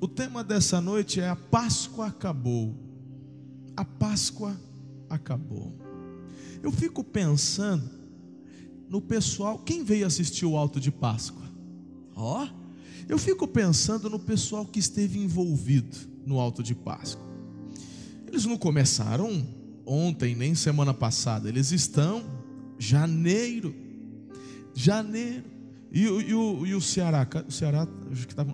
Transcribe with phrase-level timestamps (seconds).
[0.00, 2.76] O tema dessa noite é a Páscoa acabou.
[3.76, 4.58] A Páscoa
[5.08, 5.74] acabou.
[6.62, 7.90] Eu fico pensando
[8.88, 11.44] no pessoal, quem veio assistir o alto de Páscoa?
[12.14, 12.48] Ó, oh,
[13.08, 17.26] eu fico pensando no pessoal que esteve envolvido no alto de Páscoa.
[18.26, 19.46] Eles não começaram
[19.84, 22.22] ontem nem semana passada, eles estão
[22.78, 23.74] janeiro.
[24.74, 25.44] Janeiro.
[25.90, 27.26] E, e, o, e o Ceará?
[27.46, 28.52] O Ceará acho que estava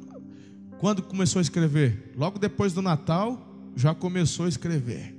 [0.83, 2.13] quando começou a escrever?
[2.17, 3.41] Logo depois do Natal,
[3.77, 5.15] já começou a escrever.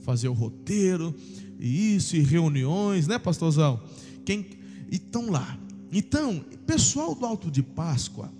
[0.00, 1.14] Fazer o roteiro,
[1.60, 3.82] e isso, e reuniões, né, pastorzão?
[4.24, 4.46] Quem
[4.90, 5.58] estão lá.
[5.92, 8.32] Então, pessoal do Alto de Páscoa,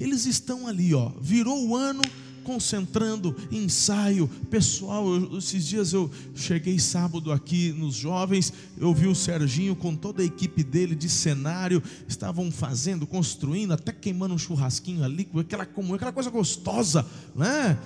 [0.00, 1.12] eles estão ali, ó.
[1.20, 2.02] Virou o ano
[2.44, 5.06] concentrando, ensaio, pessoal.
[5.06, 10.22] Eu, esses dias eu cheguei sábado aqui nos jovens, eu vi o Serginho com toda
[10.22, 16.12] a equipe dele de cenário, estavam fazendo, construindo, até queimando um churrasquinho ali, aquela, aquela
[16.12, 17.78] coisa gostosa, né?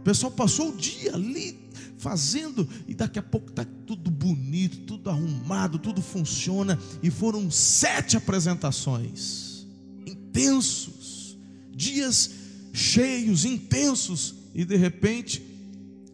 [0.00, 1.58] O pessoal passou o dia ali
[1.98, 8.16] fazendo, e daqui a pouco está tudo bonito, tudo arrumado, tudo funciona, e foram sete
[8.16, 9.66] apresentações,
[10.06, 11.36] intensos,
[11.74, 12.45] dias
[12.76, 15.42] cheios, intensos, e de repente,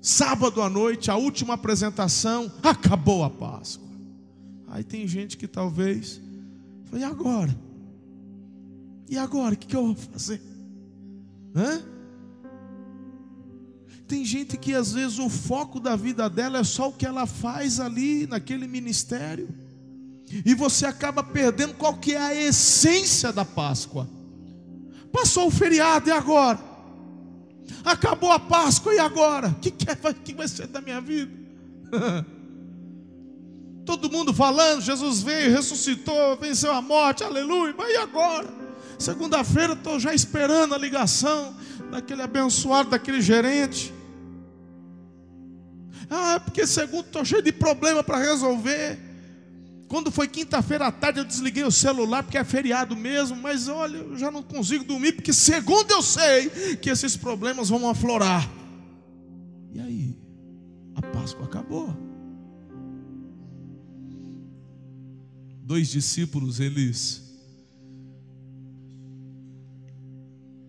[0.01, 3.89] sábado à noite, a última apresentação, acabou a Páscoa.
[4.69, 6.21] Aí tem gente que talvez,
[6.93, 7.59] e agora?
[9.09, 9.55] E agora?
[9.55, 10.41] O que, eu vou fazer?
[11.55, 11.83] Hã?
[14.07, 17.27] Tem gente que às vezes o foco da vida dela é só o que ela
[17.27, 19.49] faz ali naquele ministério.
[20.45, 24.09] E você acaba perdendo qual que é a essência da Páscoa.
[25.13, 26.59] Passou o feriado e agora?
[27.85, 29.49] Acabou a Páscoa e agora?
[29.49, 29.95] O que, que, é,
[30.35, 31.31] vai ser da minha vida?
[33.85, 38.49] Todo mundo falando, Jesus veio, ressuscitou, venceu a morte, aleluia, mas e agora?
[38.99, 41.55] Segunda-feira estou já esperando a ligação
[41.91, 43.93] daquele abençoado, daquele gerente.
[46.09, 49.12] Ah, porque segundo estou cheio de problema para resolver.
[49.93, 53.99] Quando foi quinta-feira à tarde, eu desliguei o celular, porque é feriado mesmo, mas olha,
[53.99, 58.51] eu já não consigo dormir, porque segundo eu sei que esses problemas vão aflorar.
[59.71, 60.17] E aí?
[60.95, 61.95] A Páscoa acabou.
[65.63, 67.23] Dois discípulos, eles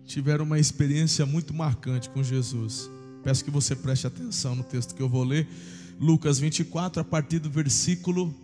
[0.04, 2.90] tiveram uma experiência muito marcante com Jesus.
[3.22, 5.48] Peço que você preste atenção no texto que eu vou ler,
[5.98, 8.43] Lucas 24, a partir do versículo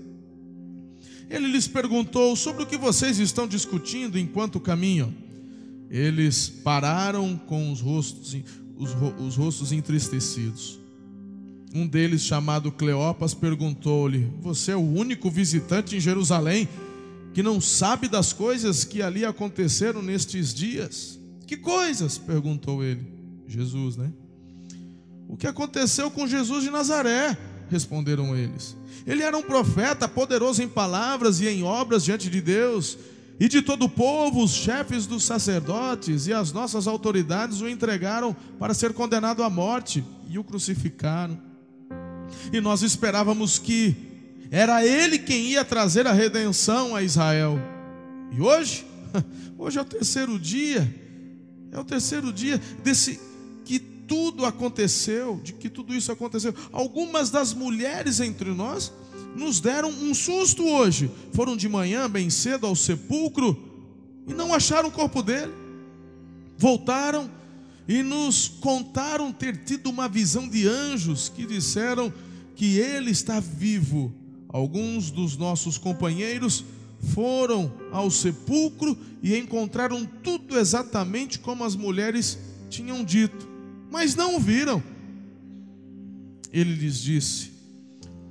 [1.31, 5.13] Ele lhes perguntou sobre o que vocês estão discutindo enquanto caminham.
[5.89, 8.35] Eles pararam com os rostos,
[8.75, 10.77] os, os rostos entristecidos.
[11.73, 16.67] Um deles, chamado Cleopas, perguntou-lhe: Você é o único visitante em Jerusalém
[17.33, 21.17] que não sabe das coisas que ali aconteceram nestes dias?
[21.47, 22.17] Que coisas?
[22.17, 23.07] perguntou ele.
[23.47, 24.11] Jesus, né?
[25.29, 27.37] O que aconteceu com Jesus de Nazaré?
[27.71, 28.75] Responderam eles.
[29.07, 32.97] Ele era um profeta, poderoso em palavras e em obras diante de Deus.
[33.39, 38.35] E de todo o povo, os chefes dos sacerdotes e as nossas autoridades o entregaram
[38.59, 41.39] para ser condenado à morte e o crucificaram.
[42.51, 43.95] E nós esperávamos que
[44.51, 47.57] era ele quem ia trazer a redenção a Israel.
[48.33, 48.85] E hoje,
[49.57, 50.93] hoje é o terceiro dia,
[51.71, 53.30] é o terceiro dia desse
[54.11, 56.53] tudo aconteceu, de que tudo isso aconteceu.
[56.73, 58.91] Algumas das mulheres entre nós
[59.37, 61.09] nos deram um susto hoje.
[61.31, 63.57] Foram de manhã, bem cedo, ao sepulcro
[64.27, 65.53] e não acharam o corpo dele.
[66.57, 67.31] Voltaram
[67.87, 72.11] e nos contaram ter tido uma visão de anjos que disseram
[72.53, 74.13] que ele está vivo.
[74.49, 76.65] Alguns dos nossos companheiros
[77.13, 82.37] foram ao sepulcro e encontraram tudo exatamente como as mulheres
[82.69, 83.50] tinham dito
[83.91, 84.81] mas não o viram.
[86.51, 87.51] Ele lhes disse: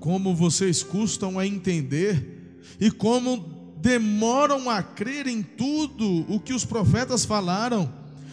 [0.01, 6.65] Como vocês custam a entender e como demoram a crer em tudo o que os
[6.65, 7.93] profetas falaram.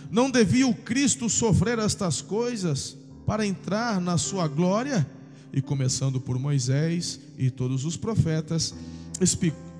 [0.10, 5.10] Não devia o Cristo sofrer estas coisas para entrar na sua glória?
[5.52, 8.74] E começando por Moisés e todos os profetas,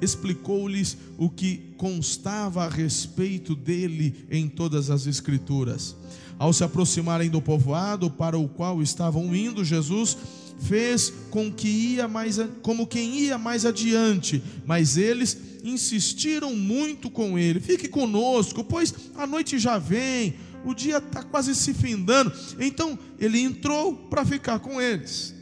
[0.02, 5.96] explicou-lhes o que constava a respeito dele em todas as Escrituras.
[6.40, 10.18] Ao se aproximarem do povoado para o qual estavam indo, Jesus
[10.60, 17.38] fez com que ia mais como quem ia mais adiante, mas eles insistiram muito com
[17.38, 20.36] ele: "Fique conosco, pois a noite já vem,
[20.66, 22.32] o dia está quase se findando".
[22.60, 25.34] Então ele entrou para ficar com eles.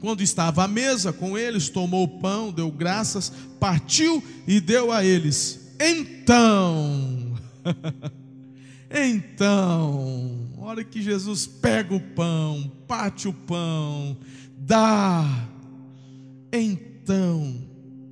[0.00, 3.30] Quando estava à mesa com eles, tomou o pão, deu graças,
[3.60, 5.60] partiu e deu a eles.
[5.78, 7.36] Então,
[8.90, 14.16] então, hora que Jesus pega o pão, parte o pão,
[14.58, 15.48] dá,
[16.52, 17.54] então,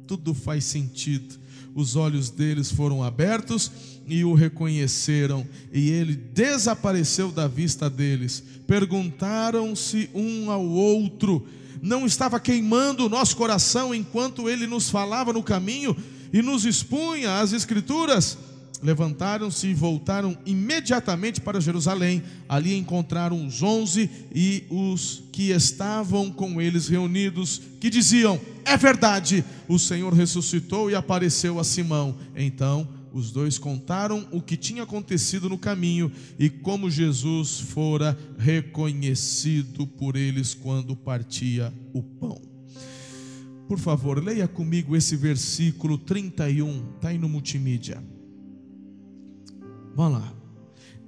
[0.07, 1.37] tudo faz sentido.
[1.75, 3.71] Os olhos deles foram abertos
[4.07, 8.43] e o reconheceram, e ele desapareceu da vista deles.
[8.67, 11.47] Perguntaram-se um ao outro:
[11.83, 15.97] não estava queimando o nosso coração enquanto ele nos falava no caminho
[16.33, 18.39] e nos expunha as Escrituras?
[18.83, 22.23] Levantaram-se e voltaram imediatamente para Jerusalém.
[22.49, 29.45] Ali encontraram os onze e os que estavam com eles reunidos, que diziam: É verdade,
[29.69, 32.17] o Senhor ressuscitou e apareceu a Simão.
[32.37, 39.87] Então os dois contaram o que tinha acontecido no caminho e como Jesus fora reconhecido
[39.87, 42.41] por eles quando partia o pão.
[43.67, 48.03] Por favor, leia comigo esse versículo 31, está aí no multimídia.
[49.99, 50.33] Vamos lá.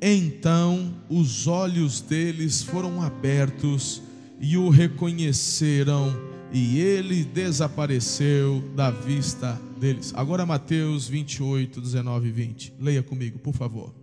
[0.03, 4.03] Então os olhos deles foram abertos
[4.41, 6.13] e o reconheceram,
[6.53, 10.13] e ele desapareceu da vista deles.
[10.17, 12.75] Agora Mateus 28, 19 e 20.
[12.81, 13.95] Leia comigo, por favor.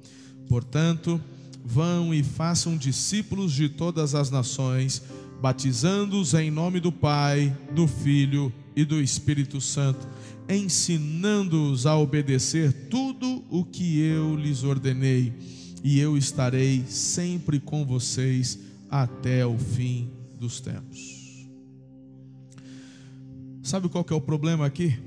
[0.47, 1.19] Portanto,
[1.65, 5.03] vão e façam discípulos de todas as nações,
[5.41, 10.07] batizando-os em nome do Pai, do Filho e do Espírito Santo,
[10.49, 15.33] ensinando-os a obedecer tudo o que eu lhes ordenei,
[15.83, 18.59] e eu estarei sempre com vocês
[18.89, 20.09] até o fim
[20.39, 21.47] dos tempos.
[23.61, 24.97] Sabe qual que é o problema aqui?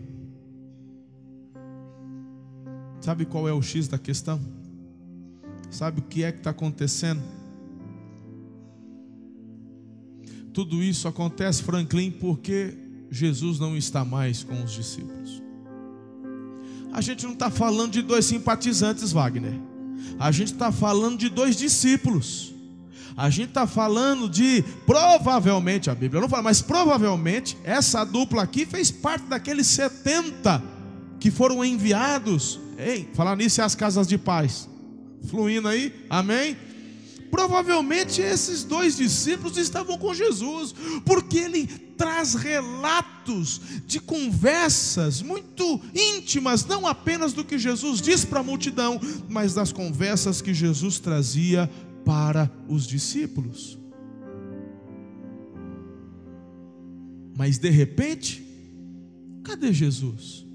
[3.01, 4.39] Sabe qual é o X da questão?
[5.71, 7.23] Sabe o que é que está acontecendo?
[10.53, 12.77] Tudo isso acontece, Franklin, porque
[13.11, 15.43] Jesus não está mais com os discípulos.
[16.93, 19.59] A gente não está falando de dois simpatizantes, Wagner.
[20.19, 22.53] A gente está falando de dois discípulos.
[23.17, 28.65] A gente está falando de provavelmente, a Bíblia não fala, mas provavelmente essa dupla aqui
[28.65, 30.63] fez parte daqueles 70
[31.19, 34.67] que foram enviados Ei, falar nisso é as casas de paz.
[35.29, 36.57] Fluindo aí, amém?
[37.31, 40.75] Provavelmente esses dois discípulos estavam com Jesus,
[41.05, 48.41] porque ele traz relatos de conversas muito íntimas, não apenas do que Jesus diz para
[48.41, 51.71] a multidão, mas das conversas que Jesus trazia
[52.05, 53.79] para os discípulos.
[57.37, 58.45] Mas de repente,
[59.45, 60.51] cadê Jesus?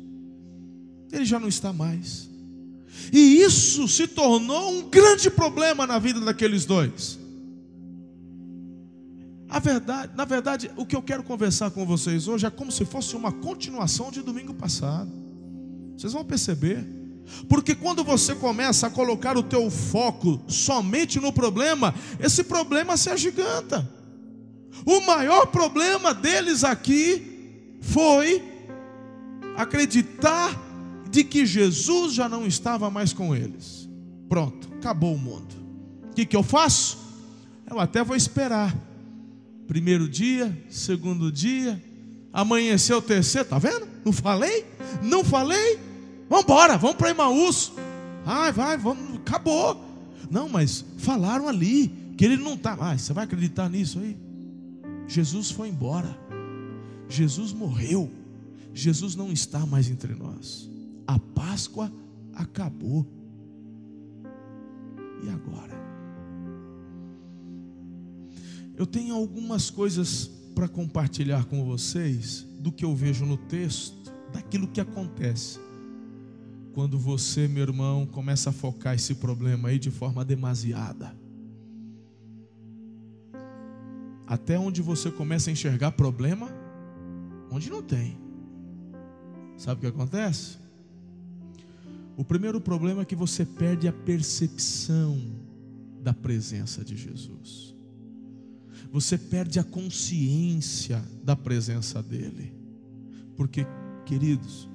[1.16, 2.30] ele já não está mais.
[3.12, 7.20] E isso se tornou um grande problema na vida daqueles dois.
[9.50, 12.84] A verdade, na verdade, o que eu quero conversar com vocês hoje é como se
[12.84, 15.12] fosse uma continuação de domingo passado.
[15.96, 16.86] Vocês vão perceber.
[17.48, 23.10] Porque quando você começa a colocar o teu foco somente no problema, esse problema se
[23.10, 23.88] agiganta.
[24.86, 28.44] O maior problema deles aqui foi
[29.56, 30.65] acreditar
[31.16, 33.88] de que Jesus já não estava mais com eles.
[34.28, 35.56] Pronto, acabou o mundo.
[36.12, 36.98] O que, que eu faço?
[37.66, 38.76] Eu até vou esperar.
[39.66, 41.82] Primeiro dia, segundo dia,
[42.34, 43.88] amanheceu o terceiro, tá vendo?
[44.04, 44.66] Não falei?
[45.02, 45.80] Não falei?
[46.30, 47.72] Vamos embora, vamos para Emaús.
[48.26, 49.82] Ai, vai, vamos, acabou.
[50.30, 52.76] Não, mas falaram ali que ele não está.
[52.78, 54.18] Ah, você vai acreditar nisso aí?
[55.08, 56.20] Jesus foi embora.
[57.08, 58.12] Jesus morreu.
[58.74, 60.75] Jesus não está mais entre nós.
[61.08, 61.92] A Páscoa
[62.34, 63.06] acabou.
[65.24, 65.74] E agora?
[68.76, 74.68] Eu tenho algumas coisas para compartilhar com vocês do que eu vejo no texto, daquilo
[74.68, 75.60] que acontece
[76.76, 81.16] quando você, meu irmão, começa a focar esse problema aí de forma demasiada.
[84.28, 86.50] Até onde você começa a enxergar problema,
[87.50, 88.20] onde não tem.
[89.56, 90.58] Sabe o que acontece?
[92.18, 95.20] O primeiro problema é que você perde a percepção
[96.02, 97.76] da presença de Jesus.
[98.92, 102.54] Você perde a consciência da presença dele.
[103.36, 103.66] Porque,
[104.06, 104.70] queridos,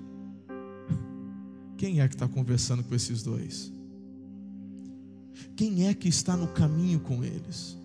[1.78, 3.72] quem é que está conversando com esses dois?
[5.56, 7.78] Quem é que está no caminho com eles?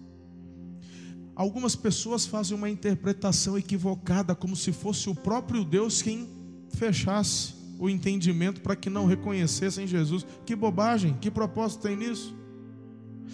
[1.33, 6.27] Algumas pessoas fazem uma interpretação equivocada, como se fosse o próprio Deus quem
[6.69, 10.25] fechasse o entendimento para que não reconhecessem Jesus.
[10.45, 12.33] Que bobagem, que propósito tem nisso?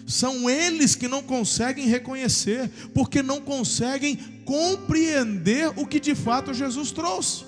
[0.05, 6.91] São eles que não conseguem reconhecer, porque não conseguem compreender o que de fato Jesus
[6.91, 7.45] trouxe.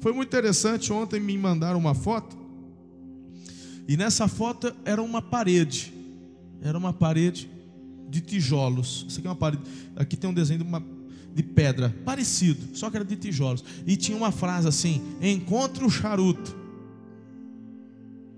[0.00, 2.36] Foi muito interessante, ontem me mandaram uma foto,
[3.86, 5.92] e nessa foto era uma parede,
[6.62, 7.50] era uma parede
[8.08, 9.06] de tijolos.
[9.08, 9.62] Isso aqui é uma parede,
[9.96, 10.80] aqui tem um desenho de uma
[11.34, 13.64] de pedra, parecido, só que era de tijolos.
[13.86, 16.56] E tinha uma frase assim: encontre o charuto.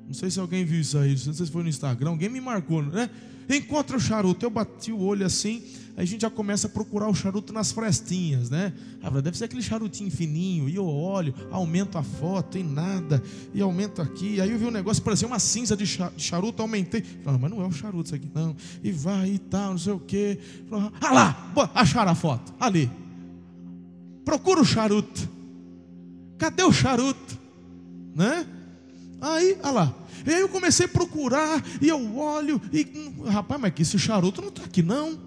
[0.06, 2.40] Não sei se alguém viu isso aí, não sei se foi no Instagram, alguém me
[2.40, 3.08] marcou, né?
[3.56, 4.44] Encontra o charuto.
[4.46, 5.62] Eu bati o olho assim,
[5.96, 8.72] aí a gente já começa a procurar o charuto nas frestinhas, né?
[9.02, 10.68] Ah, deve ser aquele charutinho fininho.
[10.68, 13.22] E eu olho, aumento a foto, tem nada.
[13.52, 14.40] E aumento aqui.
[14.40, 15.84] Aí eu vi um negócio, parecia uma cinza de
[16.16, 17.02] charuto, aumentei.
[17.02, 18.54] Falei, mas não é o charuto isso aqui, não.
[18.82, 20.38] E vai e tal, não sei o quê.
[21.00, 22.54] ah lá, acharam a foto.
[22.60, 22.90] Ali.
[24.24, 25.28] Procura o charuto.
[26.38, 27.39] Cadê o charuto?
[29.20, 29.94] Aí, olha lá.
[30.26, 33.98] E aí eu comecei a procurar, e eu olho, e hum, rapaz, mas que esse
[33.98, 35.18] charuto não está aqui não.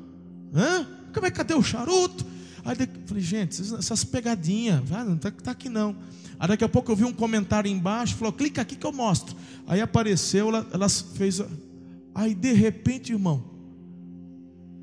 [0.53, 0.87] Hã?
[1.13, 2.25] Como é, cadê o charuto?
[2.65, 5.95] Aí eu falei, gente, essas pegadinhas, não está tá aqui não.
[6.39, 9.35] Aí daqui a pouco eu vi um comentário embaixo, falou, clica aqui que eu mostro.
[9.67, 11.41] Aí apareceu, ela, ela fez.
[12.15, 13.43] Aí de repente, irmão,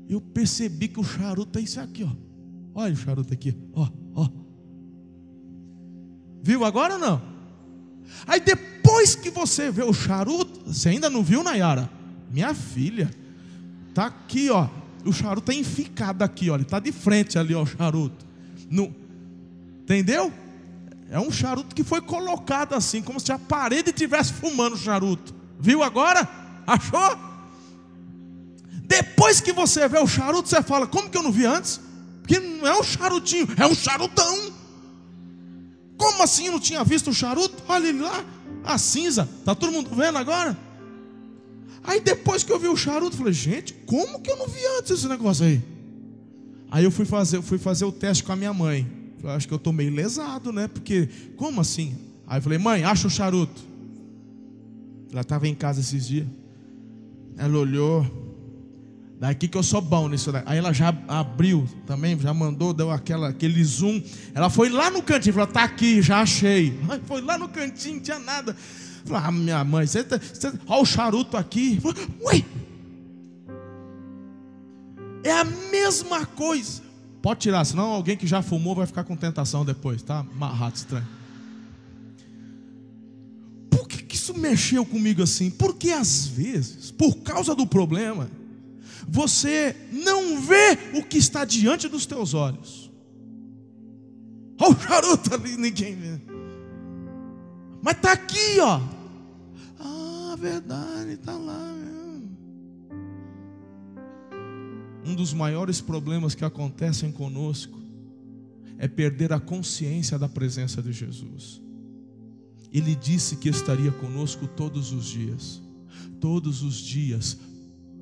[0.09, 2.11] eu percebi que o charuto é isso aqui, ó.
[2.73, 4.29] Olha o charuto aqui, ó, ó.
[6.43, 7.30] Viu agora ou não?
[8.27, 11.89] Aí depois que você vê o charuto, você ainda não viu, Nayara?
[12.31, 13.11] Minha filha,
[13.93, 14.67] tá aqui, ó.
[15.05, 16.55] O charuto está enficado aqui, ó.
[16.55, 18.25] Ele está de frente ali, ó, o charuto.
[18.69, 18.93] No,
[19.81, 20.31] entendeu?
[21.09, 25.33] É um charuto que foi colocado assim, como se a parede estivesse fumando o charuto.
[25.59, 26.27] Viu agora?
[26.65, 27.17] Achou?
[28.83, 31.81] Depois que você vê o charuto, você fala: como que eu não vi antes?
[32.21, 34.53] Porque não é um charutinho, é um charutão.
[36.01, 37.61] Como assim eu não tinha visto o charuto?
[37.67, 38.25] Olha ele lá,
[38.63, 39.29] a cinza.
[39.45, 40.57] Tá todo mundo vendo agora?
[41.83, 44.89] Aí depois que eu vi o charuto, falei, gente, como que eu não vi antes
[44.89, 45.61] esse negócio aí?
[46.71, 48.87] Aí eu fui fazer, fui fazer o teste com a minha mãe.
[49.21, 50.67] Eu acho que eu estou meio lesado, né?
[50.67, 51.95] Porque, como assim?
[52.25, 53.61] Aí eu falei, mãe, acha o charuto.
[55.11, 56.25] Ela estava em casa esses dias.
[57.37, 58.30] Ela olhou,
[59.21, 60.31] Daqui que eu sou bom nisso.
[60.47, 64.01] Aí ela já abriu também, já mandou, deu aquela, aquele zoom.
[64.33, 66.75] Ela foi lá no cantinho, falou: tá aqui, já achei.
[66.89, 68.57] Aí foi lá no cantinho, não tinha nada.
[69.05, 71.79] Falei, ah, minha mãe, você, tá, você olha o charuto aqui.
[75.23, 76.81] É a mesma coisa.
[77.21, 80.25] Pode tirar, senão alguém que já fumou vai ficar com tentação depois, tá?
[80.35, 81.07] Marrado estranho.
[83.69, 85.51] Por que, que isso mexeu comigo assim?
[85.51, 88.27] Porque às vezes, por causa do problema,
[89.07, 92.91] você não vê o que está diante dos teus olhos.
[94.59, 96.19] Olha o charuto ali, ninguém vê.
[97.81, 98.79] Mas está aqui, ó.
[99.79, 102.37] Ah, verdade, está lá mesmo.
[105.03, 107.79] Um dos maiores problemas que acontecem conosco
[108.77, 111.61] é perder a consciência da presença de Jesus.
[112.71, 115.61] Ele disse que estaria conosco todos os dias.
[116.19, 117.37] Todos os dias,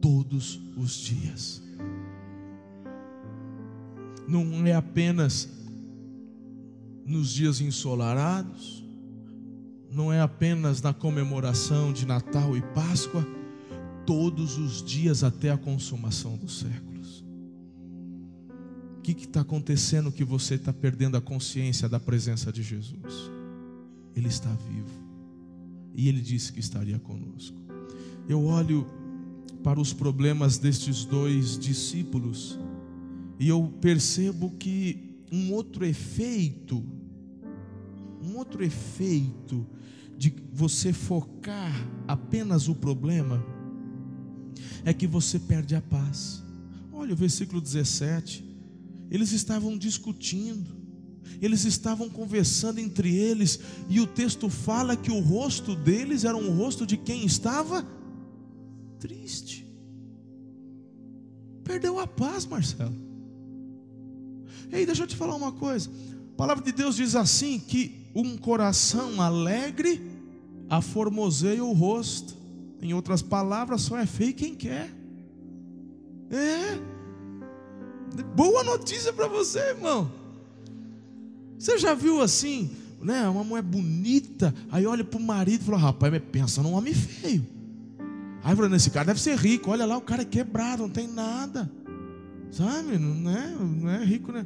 [0.01, 1.61] todos os dias.
[4.27, 5.49] Não é apenas
[7.05, 8.83] nos dias ensolarados,
[9.91, 13.25] não é apenas na comemoração de Natal e Páscoa,
[14.05, 17.25] todos os dias até a consumação dos séculos.
[18.97, 23.31] O que está acontecendo que você está perdendo a consciência da presença de Jesus?
[24.15, 25.09] Ele está vivo
[25.95, 27.57] e ele disse que estaria conosco.
[28.27, 28.85] Eu olho
[29.63, 32.57] para os problemas destes dois discípulos.
[33.39, 36.83] E eu percebo que um outro efeito,
[38.21, 39.65] um outro efeito
[40.17, 41.73] de você focar
[42.07, 43.43] apenas o problema,
[44.83, 46.43] é que você perde a paz.
[46.91, 48.43] Olha o versículo 17.
[49.09, 50.69] Eles estavam discutindo,
[51.41, 56.55] eles estavam conversando entre eles, e o texto fala que o rosto deles era um
[56.55, 57.85] rosto de quem estava
[58.99, 59.65] triste.
[61.63, 62.95] Perdeu a paz, Marcelo.
[64.71, 65.89] Ei, deixa eu te falar uma coisa.
[66.33, 70.01] A palavra de Deus diz assim: que um coração alegre
[70.69, 72.37] aformoseia o rosto.
[72.81, 74.89] Em outras palavras, só é feio quem quer.
[76.31, 76.79] É.
[78.35, 80.11] Boa notícia para você, irmão.
[81.57, 85.77] Você já viu assim, né, uma mulher bonita, aí olha para o marido e fala:
[85.77, 87.58] rapaz, pensa num homem feio.
[88.43, 91.07] Aí fala: esse cara deve ser rico, olha lá, o cara é quebrado, não tem
[91.07, 91.69] nada.
[92.51, 92.97] Sabe?
[92.97, 94.45] Não é, não é rico, né?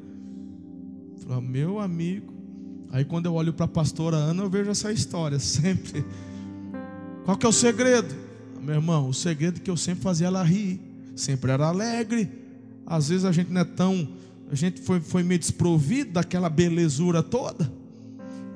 [1.25, 2.33] Fala, meu amigo.
[2.91, 6.05] Aí quando eu olho para a pastora Ana, eu vejo essa história sempre.
[7.25, 8.13] Qual que é o segredo?
[8.61, 10.79] Meu irmão, o segredo é que eu sempre fazia ela rir,
[11.15, 12.29] sempre era alegre.
[12.85, 14.07] Às vezes a gente não é tão,
[14.51, 17.71] a gente foi, foi meio desprovido daquela belezura toda.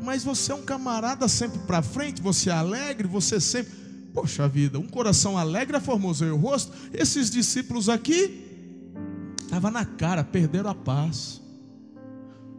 [0.03, 3.73] Mas você é um camarada sempre para frente, você é alegre, você sempre,
[4.17, 6.73] poxa vida, um coração alegre formoseia o rosto.
[6.91, 8.43] Esses discípulos aqui
[9.43, 11.39] estava na cara, perderam a paz.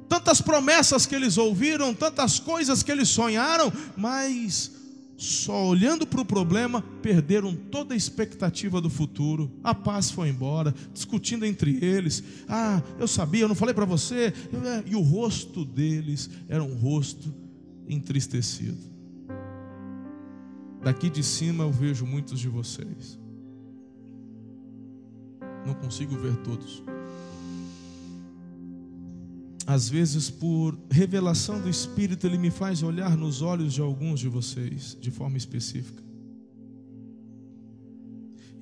[0.08, 4.70] Tantas promessas que eles ouviram, tantas coisas que eles sonharam, mas
[5.16, 9.50] só olhando para o problema, perderam toda a expectativa do futuro.
[9.64, 12.22] A paz foi embora, discutindo entre eles.
[12.48, 14.32] Ah, eu sabia, eu não falei para você.
[14.86, 17.34] E o rosto deles era um rosto
[17.88, 18.97] entristecido.
[20.82, 23.18] Daqui de cima eu vejo muitos de vocês.
[25.66, 26.82] Não consigo ver todos
[29.68, 34.26] às vezes, por revelação do Espírito, Ele me faz olhar nos olhos de alguns de
[34.26, 36.02] vocês, de forma específica.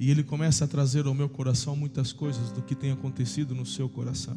[0.01, 3.65] E Ele começa a trazer ao meu coração muitas coisas do que tem acontecido no
[3.65, 4.37] seu coração.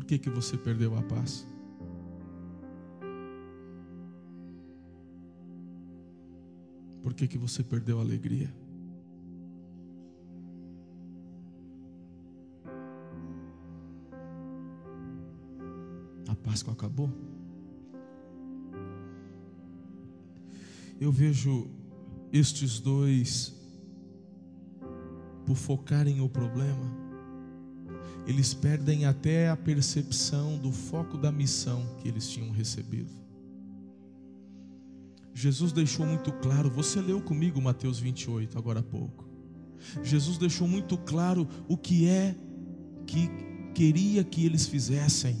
[0.00, 1.46] Por que, que você perdeu a paz?
[7.02, 8.50] Por que, que você perdeu a alegria?
[16.42, 17.12] Páscoa acabou?
[20.98, 21.68] Eu vejo
[22.32, 23.54] estes dois,
[25.44, 27.09] por focarem o problema,
[28.26, 33.10] eles perdem até a percepção do foco da missão que eles tinham recebido.
[35.34, 39.28] Jesus deixou muito claro, você leu comigo Mateus 28 agora há pouco.
[40.02, 42.36] Jesus deixou muito claro o que é
[43.06, 43.30] que
[43.74, 45.36] queria que eles fizessem.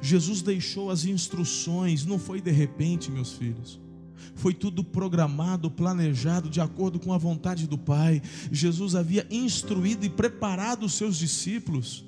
[0.00, 3.80] Jesus deixou as instruções, não foi de repente, meus filhos.
[4.34, 8.22] Foi tudo programado, planejado de acordo com a vontade do Pai.
[8.50, 12.04] Jesus havia instruído e preparado os seus discípulos.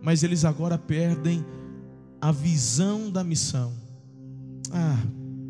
[0.00, 1.44] Mas eles agora perdem
[2.20, 3.72] a visão da missão.
[4.72, 5.02] Ah,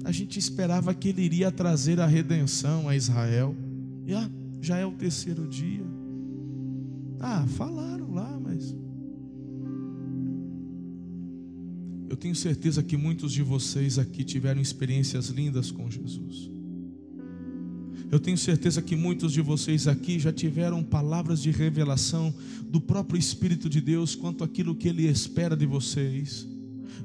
[0.04, 3.54] a gente esperava que ele iria trazer a redenção a Israel.
[4.06, 4.30] E ah,
[4.60, 5.84] já é o terceiro dia.
[7.20, 8.74] Ah, falaram lá, mas
[12.08, 16.50] Eu tenho certeza que muitos de vocês aqui tiveram experiências lindas com Jesus.
[18.10, 23.18] Eu tenho certeza que muitos de vocês aqui já tiveram palavras de revelação do próprio
[23.18, 26.48] Espírito de Deus quanto aquilo que Ele espera de vocês,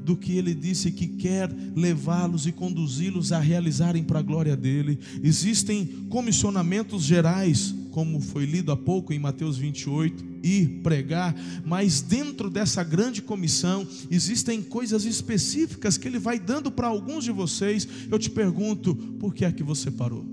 [0.05, 4.97] do que Ele disse que quer levá-los e conduzi-los a realizarem para a glória dele.
[5.21, 12.49] Existem comissionamentos gerais como foi lido há pouco em Mateus 28, ir pregar, mas dentro
[12.49, 17.87] dessa grande comissão existem coisas específicas que ele vai dando para alguns de vocês.
[18.09, 20.25] Eu te pergunto, por que é que você parou?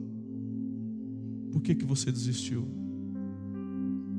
[1.53, 2.66] Por que que você desistiu?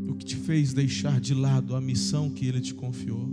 [0.07, 3.27] O que te fez deixar de lado a missão que ele te confiou?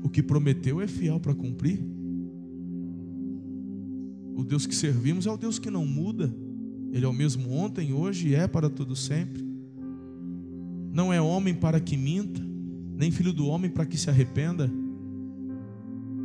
[0.00, 1.84] O que prometeu é fiel para cumprir.
[4.36, 6.32] O Deus que servimos é o Deus que não muda.
[6.92, 9.42] Ele é o mesmo ontem, hoje e é para todo sempre.
[10.92, 12.40] Não é homem para que minta,
[12.94, 14.70] nem filho do homem para que se arrependa.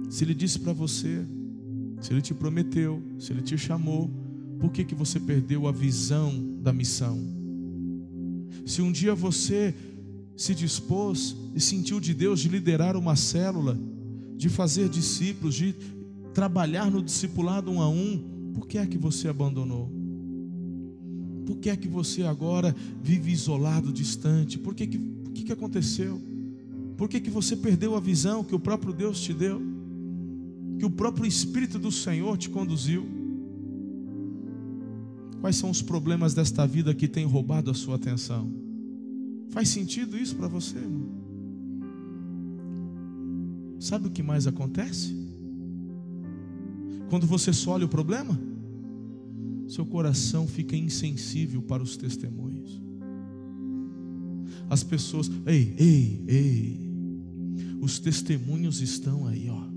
[0.10, 1.26] Se ele disse para você,
[2.02, 4.12] se ele te prometeu, se ele te chamou,
[4.60, 7.18] por que que você perdeu a visão da missão?
[8.66, 9.74] Se um dia você
[10.36, 13.80] se dispôs e sentiu de Deus de liderar uma célula,
[14.36, 15.74] de fazer discípulos, de
[16.34, 19.97] trabalhar no discipulado um a um, por que é que você abandonou?
[21.48, 24.60] Por que é que você agora vive isolado, distante?
[24.60, 26.22] Por que que, por que, que aconteceu?
[26.98, 29.62] Por que, que você perdeu a visão que o próprio Deus te deu?
[30.78, 33.08] Que o próprio Espírito do Senhor te conduziu?
[35.40, 38.52] Quais são os problemas desta vida que têm roubado a sua atenção?
[39.50, 41.08] Faz sentido isso para você, irmão?
[43.80, 45.16] Sabe o que mais acontece?
[47.10, 48.38] Quando você só olha o problema?
[49.68, 52.82] Seu coração fica insensível para os testemunhos.
[54.70, 56.88] As pessoas, ei, ei, ei,
[57.82, 59.68] os testemunhos estão aí, ó.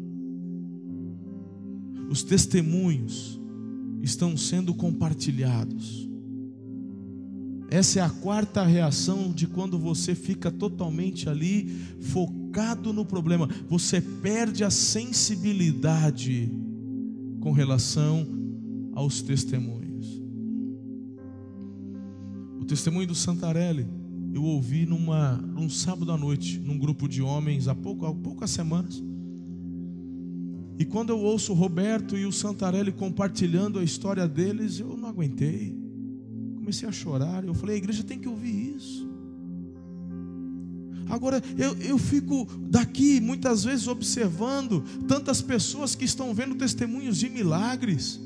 [2.09, 3.41] Os testemunhos
[4.03, 6.09] estão sendo compartilhados.
[7.71, 11.69] Essa é a quarta reação de quando você fica totalmente ali
[12.01, 13.49] focado no problema.
[13.69, 16.51] Você perde a sensibilidade
[17.39, 18.27] com relação
[18.93, 19.80] aos testemunhos.
[22.71, 23.85] Testemunho do Santarelli
[24.33, 28.49] eu ouvi numa, num sábado à noite, num grupo de homens, há, pouco, há poucas
[28.49, 29.03] semanas.
[30.79, 35.09] E quando eu ouço o Roberto e o Santarelli compartilhando a história deles, eu não
[35.09, 35.77] aguentei.
[36.55, 37.45] Comecei a chorar.
[37.45, 39.05] Eu falei: a igreja tem que ouvir isso.
[41.09, 47.29] Agora, eu, eu fico daqui muitas vezes observando tantas pessoas que estão vendo testemunhos de
[47.29, 48.21] milagres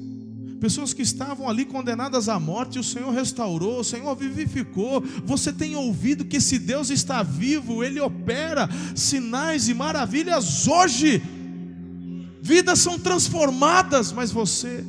[0.60, 5.02] pessoas que estavam ali condenadas à morte, o Senhor restaurou, o Senhor vivificou.
[5.24, 11.22] Você tem ouvido que esse Deus está vivo, Ele opera sinais e maravilhas hoje.
[12.40, 14.84] Vidas são transformadas, mas você,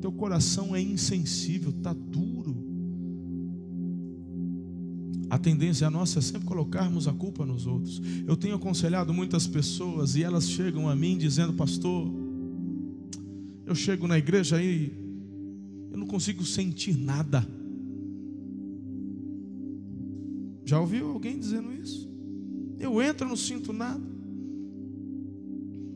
[0.00, 2.56] teu coração é insensível, está duro.
[5.28, 8.00] A tendência nossa é sempre colocarmos a culpa nos outros.
[8.26, 12.12] Eu tenho aconselhado muitas pessoas e elas chegam a mim dizendo, pastor,
[13.66, 15.05] eu chego na igreja aí
[15.96, 17.48] eu não consigo sentir nada.
[20.62, 22.06] Já ouviu alguém dizendo isso?
[22.78, 24.04] Eu entro, não sinto nada.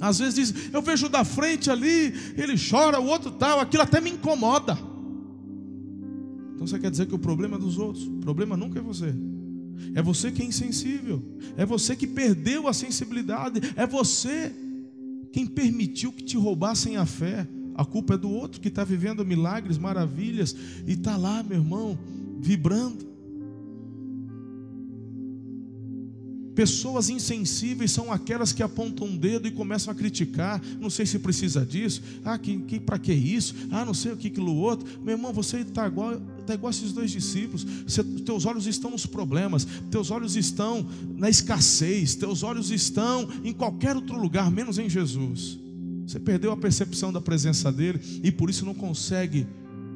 [0.01, 4.01] Às vezes diz, eu vejo da frente ali, ele chora, o outro tal, aquilo até
[4.01, 4.73] me incomoda.
[6.55, 8.07] Então você quer dizer que o problema é dos outros?
[8.07, 9.15] O problema nunca é você.
[9.95, 11.23] É você que é insensível.
[11.59, 13.61] É você que perdeu a sensibilidade.
[13.77, 14.51] É você
[15.31, 17.47] quem permitiu que te roubassem a fé.
[17.81, 20.55] A culpa é do outro que está vivendo milagres, maravilhas
[20.87, 21.99] e está lá, meu irmão,
[22.38, 23.09] vibrando.
[26.55, 30.61] Pessoas insensíveis são aquelas que apontam um dedo e começam a criticar.
[30.79, 32.03] Não sei se precisa disso.
[32.23, 33.55] Ah, que, que, para que isso?
[33.71, 34.87] Ah, não sei o que, aquilo outro.
[35.03, 37.64] Meu irmão, você está igual, tá igual esses dois discípulos.
[37.87, 43.55] Você, teus olhos estão nos problemas, teus olhos estão na escassez, teus olhos estão em
[43.55, 45.59] qualquer outro lugar, menos em Jesus.
[46.11, 49.46] Você perdeu a percepção da presença dele e por isso não consegue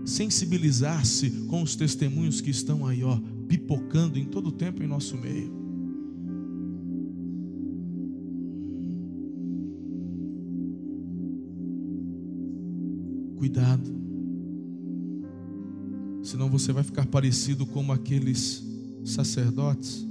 [0.05, 5.17] sensibilizar-se com os testemunhos que estão aí, ó, pipocando em todo o tempo em nosso
[5.17, 5.53] meio.
[13.37, 13.91] Cuidado,
[16.23, 18.65] senão você vai ficar parecido como aqueles
[19.05, 20.07] sacerdotes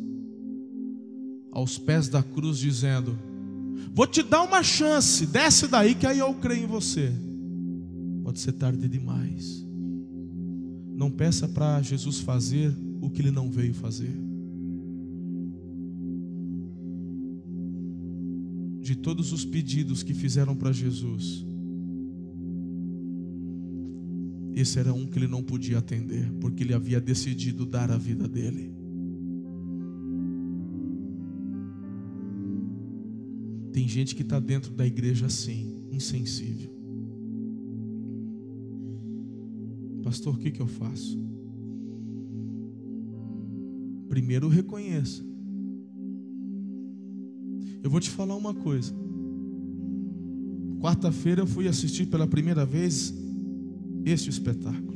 [1.49, 3.17] aos pés da cruz dizendo:
[3.91, 7.11] Vou te dar uma chance, desce daí que aí eu creio em você.
[8.23, 9.65] Pode ser tarde demais.
[10.95, 14.15] Não peça para Jesus fazer o que ele não veio fazer.
[18.79, 21.45] De todos os pedidos que fizeram para Jesus,
[24.55, 28.27] esse era um que ele não podia atender, porque ele havia decidido dar a vida
[28.27, 28.82] dele.
[33.73, 36.71] Tem gente que está dentro da igreja assim, insensível.
[40.03, 41.19] Pastor, o que, que eu faço?
[44.07, 45.25] Primeiro reconheça.
[47.81, 48.93] Eu vou te falar uma coisa.
[50.79, 53.11] Quarta-feira eu fui assistir pela primeira vez
[54.05, 54.92] este espetáculo.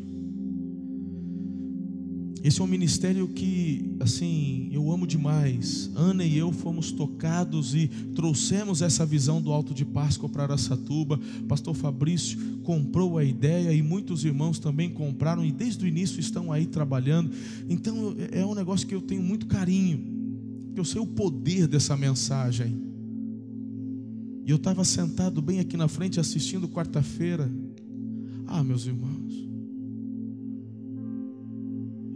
[2.48, 5.92] Esse é um ministério que, assim, eu amo demais.
[5.94, 11.20] Ana e eu fomos tocados e trouxemos essa visão do Alto de Páscoa para Araçatuba.
[11.46, 16.50] Pastor Fabrício comprou a ideia e muitos irmãos também compraram e desde o início estão
[16.50, 17.32] aí trabalhando.
[17.68, 20.00] Então é um negócio que eu tenho muito carinho,
[20.68, 22.82] porque eu sei o poder dessa mensagem.
[24.46, 27.52] E eu estava sentado bem aqui na frente assistindo quarta-feira.
[28.48, 29.17] Ah, meus irmãos,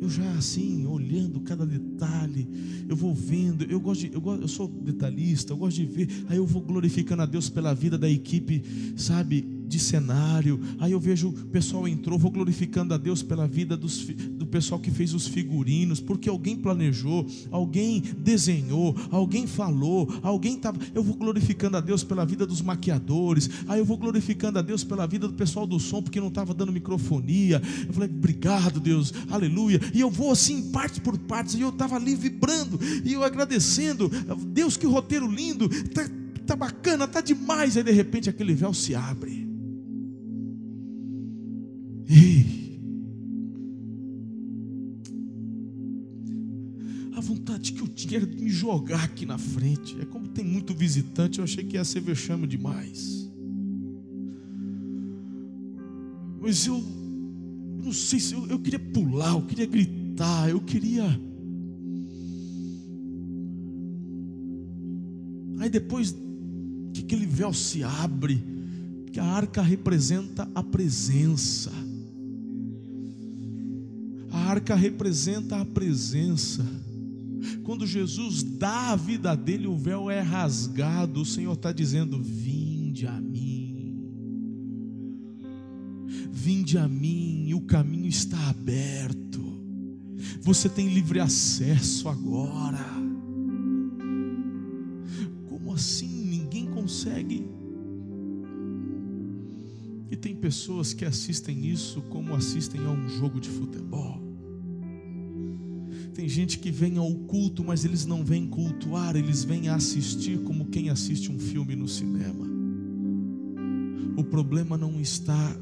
[0.01, 2.47] eu já assim, olhando cada detalhe,
[2.89, 6.25] eu vou vendo, eu gosto de, eu, gosto, eu sou detalhista, eu gosto de ver,
[6.27, 8.63] aí eu vou glorificando a Deus pela vida da equipe,
[8.97, 10.59] sabe, de cenário.
[10.79, 14.79] Aí eu vejo o pessoal entrou, vou glorificando a Deus pela vida dos, do pessoal
[14.79, 20.77] que fez os figurinos, porque alguém planejou, alguém desenhou, alguém falou, alguém estava.
[20.93, 23.49] Eu vou glorificando a Deus pela vida dos maquiadores.
[23.67, 26.53] Aí eu vou glorificando a Deus pela vida do pessoal do som, porque não estava
[26.53, 27.61] dando microfonia.
[27.87, 29.79] Eu falei, obrigado, Deus, aleluia.
[29.93, 34.11] E eu vou assim, parte por partes, e eu estava ali vibrando, e eu agradecendo.
[34.47, 36.09] Deus, que roteiro lindo, tá,
[36.45, 37.77] tá bacana, tá demais.
[37.77, 39.50] Aí de repente aquele véu se abre.
[47.15, 49.99] A vontade que eu tinha era de me jogar aqui na frente.
[49.99, 53.29] É como tem muito visitante, eu achei que ia ser vexame demais.
[56.41, 56.83] Mas eu,
[57.83, 60.01] não sei se eu, eu queria pular, eu queria gritar
[60.49, 61.05] eu queria.
[65.59, 66.15] Aí depois
[66.93, 68.43] que aquele véu se abre,
[69.11, 71.71] que a arca representa a presença.
[74.51, 76.61] Arca representa a presença.
[77.63, 81.21] Quando Jesus dá a vida dele, o véu é rasgado.
[81.21, 83.95] O Senhor está dizendo: Vinde a mim,
[86.29, 89.41] vinde a mim, o caminho está aberto.
[90.41, 92.85] Você tem livre acesso agora.
[95.47, 96.25] Como assim?
[96.25, 97.47] Ninguém consegue.
[100.11, 104.30] E tem pessoas que assistem isso como assistem a um jogo de futebol.
[106.21, 110.67] Tem gente que vem ao culto, mas eles não vêm cultuar, eles vêm assistir como
[110.67, 112.45] quem assiste um filme no cinema.
[114.15, 115.57] O problema não está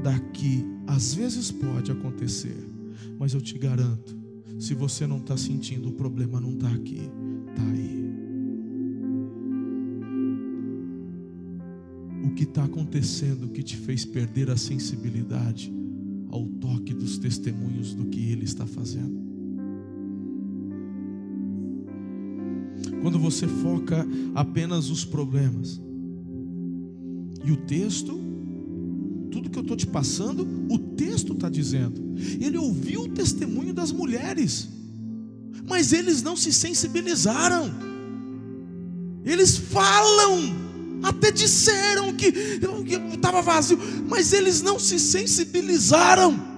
[0.00, 2.56] daqui, às vezes pode acontecer,
[3.18, 4.16] mas eu te garanto,
[4.60, 7.10] se você não está sentindo, o problema não está aqui,
[7.48, 8.04] está aí.
[12.26, 15.74] O que está acontecendo que te fez perder a sensibilidade
[16.30, 19.29] ao toque dos testemunhos do que Ele está fazendo?
[23.00, 25.80] Quando você foca apenas os problemas.
[27.44, 28.18] E o texto,
[29.30, 32.14] tudo que eu estou te passando, o texto está dizendo.
[32.40, 34.68] Ele ouviu o testemunho das mulheres,
[35.66, 37.70] mas eles não se sensibilizaram.
[39.24, 40.54] Eles falam,
[41.02, 42.26] até disseram que
[43.14, 46.49] estava vazio, mas eles não se sensibilizaram.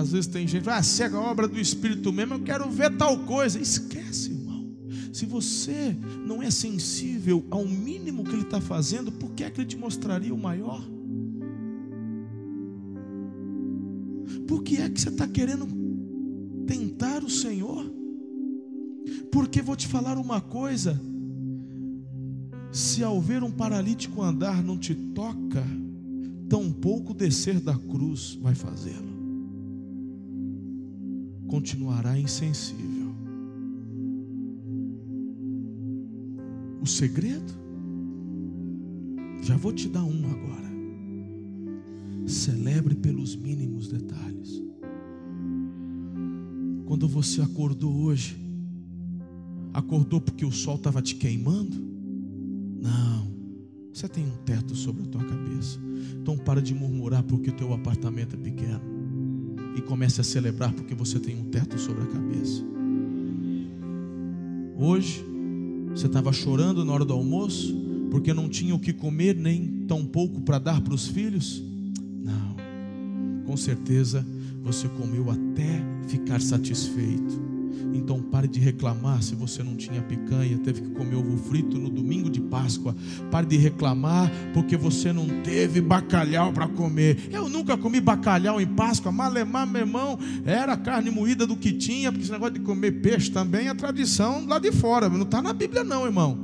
[0.00, 3.18] Às vezes tem gente, ah, cega a obra do Espírito mesmo, eu quero ver tal
[3.18, 3.60] coisa.
[3.60, 4.66] Esquece, irmão.
[5.12, 5.94] Se você
[6.26, 9.76] não é sensível ao mínimo que ele está fazendo, por que é que ele te
[9.76, 10.82] mostraria o maior?
[14.48, 15.68] Por que é que você está querendo
[16.66, 17.84] tentar o Senhor?
[19.30, 20.98] Porque vou te falar uma coisa:
[22.72, 25.62] se ao ver um paralítico andar não te toca,
[26.48, 29.09] tampouco descer da cruz vai fazê-lo
[31.50, 33.12] continuará insensível.
[36.80, 37.52] O segredo?
[39.42, 40.70] Já vou te dar um agora.
[42.24, 44.62] Celebre pelos mínimos detalhes.
[46.86, 48.36] Quando você acordou hoje,
[49.74, 51.76] acordou porque o sol estava te queimando?
[52.80, 53.28] Não.
[53.92, 55.80] Você tem um teto sobre a tua cabeça.
[56.20, 58.99] Então para de murmurar porque o teu apartamento é pequeno
[59.76, 62.62] e comece a celebrar porque você tem um teto sobre a cabeça.
[64.76, 65.24] Hoje,
[65.94, 67.76] você estava chorando na hora do almoço
[68.10, 71.62] porque não tinha o que comer nem tão pouco para dar para os filhos?
[72.22, 72.56] Não,
[73.46, 74.26] com certeza
[74.62, 77.49] você comeu até ficar satisfeito.
[77.94, 81.90] Então pare de reclamar se você não tinha picanha, teve que comer ovo frito no
[81.90, 82.94] domingo de Páscoa.
[83.30, 87.28] Pare de reclamar porque você não teve bacalhau para comer.
[87.30, 92.10] Eu nunca comi bacalhau em Páscoa, malemar, meu irmão, era carne moída do que tinha,
[92.10, 95.52] porque esse negócio de comer peixe também é tradição lá de fora, não está na
[95.52, 96.38] Bíblia não, irmão.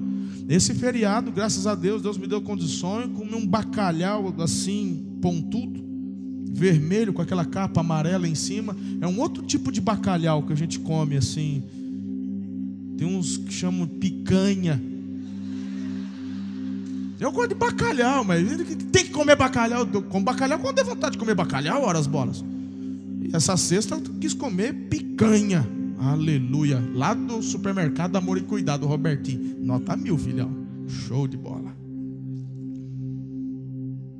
[0.49, 5.86] Esse feriado, graças a Deus, Deus me deu condições, comer um bacalhau assim, pontudo
[6.57, 8.75] vermelho com aquela capa amarela em cima.
[9.01, 11.63] É um outro tipo de bacalhau que a gente come assim.
[12.97, 14.83] Tem uns que chamam picanha.
[17.21, 18.47] Eu gosto de bacalhau, mas
[18.91, 19.87] tem que comer bacalhau.
[19.87, 22.43] Com bacalhau, quando é vontade de comer bacalhau, horas bolas.
[23.23, 25.67] E essa sexta eu quis comer picanha.
[25.99, 26.83] Aleluia.
[26.95, 29.57] Lá do supermercado Amor e Cuidado, Robertinho.
[29.61, 30.51] Nota mil, filhão.
[30.89, 31.66] Show de bola.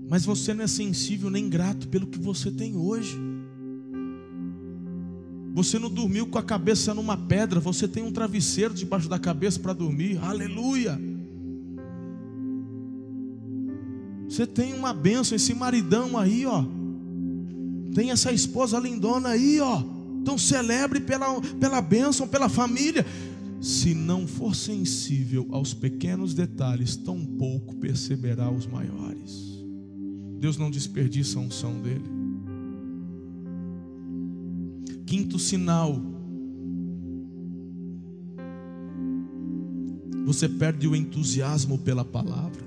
[0.09, 3.19] Mas você não é sensível nem grato pelo que você tem hoje.
[5.53, 9.59] Você não dormiu com a cabeça numa pedra, você tem um travesseiro debaixo da cabeça
[9.59, 10.19] para dormir.
[10.23, 11.01] Aleluia!
[14.29, 16.63] Você tem uma benção, esse maridão aí, ó.
[17.95, 19.83] Tem essa esposa lindona aí, ó.
[20.21, 23.07] Então celebre pela, pela bênção, pela família.
[23.59, 29.56] Se não for sensível aos pequenos detalhes, tão pouco perceberá os maiores.
[30.39, 32.05] Deus não desperdiça a unção dele.
[35.07, 36.01] Quinto sinal.
[40.25, 42.67] Você perde o entusiasmo pela palavra.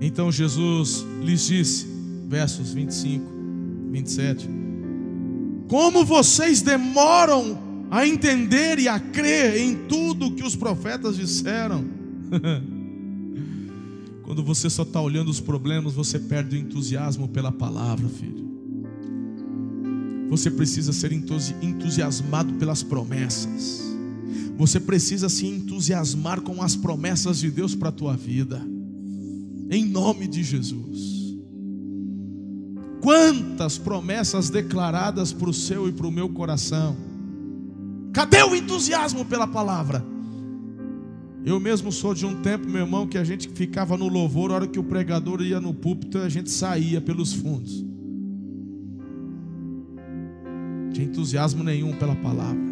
[0.00, 1.86] Então Jesus lhes disse,
[2.26, 3.24] versos 25,
[3.92, 4.48] 27.
[5.68, 7.58] Como vocês demoram
[7.90, 11.84] a entender e a crer em tudo que os profetas disseram.
[14.40, 18.48] Quando você só está olhando os problemas, você perde o entusiasmo pela palavra, filho.
[20.30, 23.82] Você precisa ser entusiasmado pelas promessas.
[24.56, 28.66] Você precisa se entusiasmar com as promessas de Deus para a tua vida.
[29.68, 31.36] Em nome de Jesus.
[33.02, 36.96] Quantas promessas declaradas para o seu e para o meu coração.
[38.14, 40.02] Cadê o entusiasmo pela palavra?
[41.44, 44.56] Eu mesmo sou de um tempo, meu irmão, que a gente ficava no louvor, a
[44.56, 47.82] hora que o pregador ia no púlpito, a gente saía pelos fundos.
[50.84, 52.70] Não tinha entusiasmo nenhum pela palavra.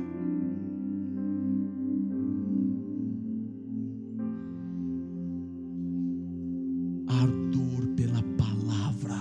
[7.07, 9.16] Ardor pela palavra.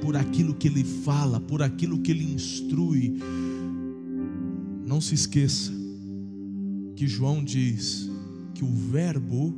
[0.00, 3.20] Por aquilo que ele fala, por aquilo que ele instrui.
[4.84, 5.81] Não se esqueça
[7.02, 8.08] que João diz
[8.54, 9.52] que o Verbo,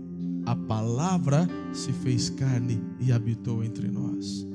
[0.47, 4.47] a palavra, se fez carne e habitou entre nós.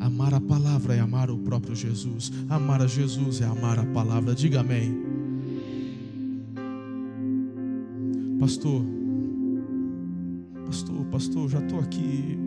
[0.00, 2.32] Amar a palavra é amar o próprio Jesus.
[2.48, 4.34] Amar a Jesus é amar a palavra.
[4.34, 4.96] Diga amém.
[8.40, 8.82] Pastor,
[10.64, 12.38] pastor, pastor, já estou aqui.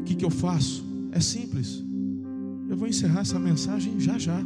[0.00, 0.84] O que, que eu faço?
[1.12, 1.82] É simples.
[2.68, 4.38] Eu vou encerrar essa mensagem já já.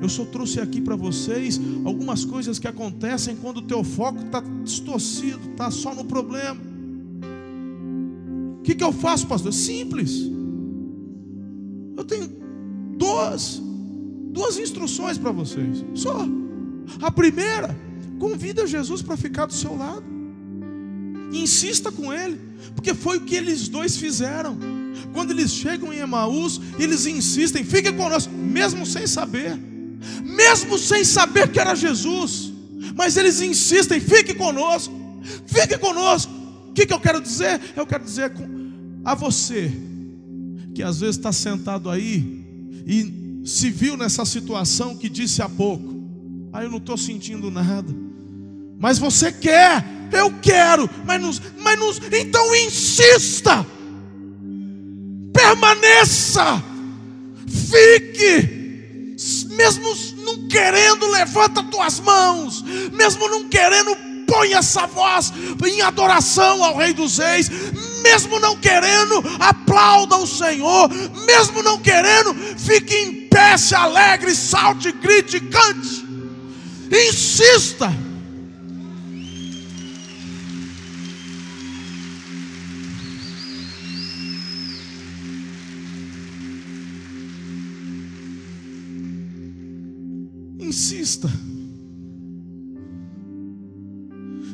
[0.00, 4.42] Eu só trouxe aqui para vocês algumas coisas que acontecem quando o teu foco está
[4.62, 6.60] distorcido, está só no problema.
[8.58, 9.52] O que, que eu faço, pastor?
[9.52, 10.30] Simples.
[11.96, 12.28] Eu tenho
[12.96, 13.62] duas,
[14.30, 15.84] duas instruções para vocês.
[15.94, 16.26] Só.
[17.00, 17.74] A primeira,
[18.18, 20.04] convida Jesus para ficar do seu lado.
[21.32, 22.38] Insista com ele,
[22.74, 24.56] porque foi o que eles dois fizeram.
[25.12, 29.58] Quando eles chegam em Emaús, eles insistem, fique conosco, mesmo sem saber
[30.22, 32.52] mesmo sem saber que era Jesus,
[32.96, 34.94] mas eles insistem: fique conosco,
[35.46, 36.32] fique conosco.
[36.68, 37.60] O que, que eu quero dizer?
[37.76, 38.32] Eu quero dizer
[39.04, 39.72] a você
[40.74, 42.44] que às vezes está sentado aí
[42.86, 45.94] e se viu nessa situação que disse há pouco:
[46.52, 47.94] ah, eu não estou sentindo nada,
[48.78, 53.64] mas você quer, eu quero, mas, nos, mas nos, então insista,
[55.32, 56.62] permaneça,
[57.46, 58.63] fique
[59.56, 62.62] mesmo não querendo, levanta tuas mãos,
[62.92, 65.32] mesmo não querendo, põe essa voz
[65.66, 67.50] em adoração ao Rei dos Reis,
[68.02, 70.88] mesmo não querendo, aplauda o Senhor,
[71.26, 76.04] mesmo não querendo, fique em pé, se alegre, salte, grite, cante,
[77.08, 78.13] insista.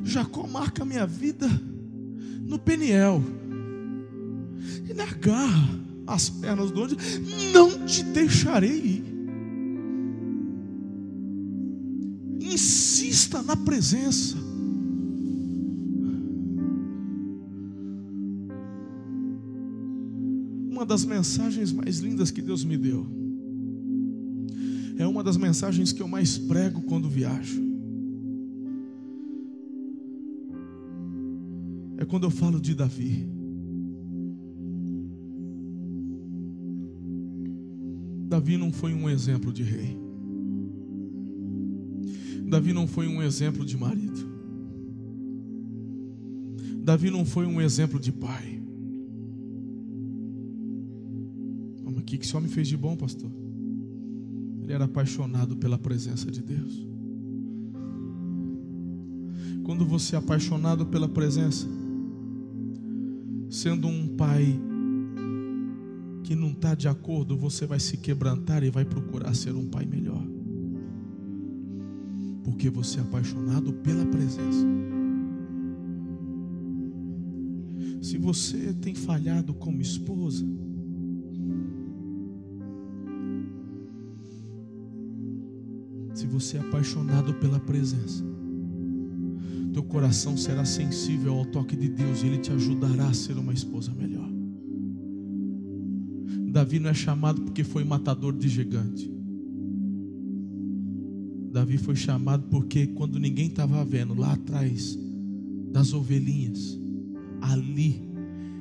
[0.05, 1.49] Jacó marca minha vida
[2.43, 3.23] no Peniel.
[4.89, 6.97] Ele agarra as pernas do anjo,
[7.53, 9.05] não te deixarei ir.
[12.41, 14.37] Insista na presença.
[20.69, 23.20] Uma das mensagens mais lindas que Deus me deu
[25.01, 27.63] é uma das mensagens que eu mais prego quando viajo.
[31.97, 33.27] É quando eu falo de Davi.
[38.29, 39.99] Davi não foi um exemplo de rei.
[42.47, 44.21] Davi não foi um exemplo de marido.
[46.83, 48.63] Davi não foi um exemplo de pai.
[51.87, 53.31] O que esse homem fez de bom, pastor?
[54.71, 56.87] Ele era apaixonado pela presença de Deus.
[59.65, 61.67] Quando você é apaixonado pela presença,
[63.51, 64.61] sendo um pai
[66.23, 69.85] que não está de acordo, você vai se quebrantar e vai procurar ser um pai
[69.85, 70.25] melhor.
[72.45, 74.65] Porque você é apaixonado pela presença.
[78.01, 80.47] Se você tem falhado como esposa,
[86.41, 88.25] você é apaixonado pela presença,
[89.75, 93.53] teu coração será sensível ao toque de Deus e Ele te ajudará a ser uma
[93.53, 94.29] esposa melhor.
[96.51, 99.13] Davi não é chamado porque foi matador de gigante.
[101.53, 104.99] Davi foi chamado porque quando ninguém estava vendo, lá atrás
[105.71, 106.81] das ovelhinhas,
[107.43, 108.10] ali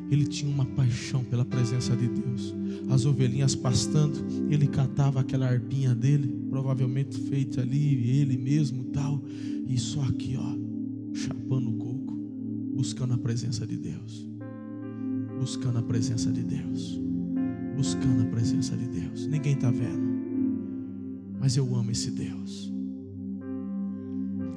[0.10, 2.56] ele tinha uma paixão pela presença de Deus.
[2.90, 4.18] As ovelhinhas pastando,
[4.50, 9.24] ele catava aquela arpinha dele, provavelmente feita ali, ele mesmo tal,
[9.68, 10.58] e só aqui, ó,
[11.14, 12.18] chapando o coco.
[12.76, 14.28] buscando a presença de Deus.
[15.38, 17.00] Buscando a presença de Deus.
[17.76, 19.28] Buscando a presença de Deus.
[19.28, 20.10] Ninguém está vendo.
[21.40, 22.72] Mas eu amo esse Deus.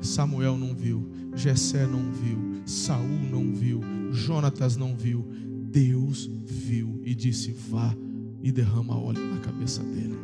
[0.03, 3.81] Samuel não viu, Jessé não viu, Saul não viu,
[4.13, 5.25] Jonatas não viu.
[5.71, 7.97] Deus viu e disse: Vá
[8.43, 10.19] e derrama óleo na cabeça dele.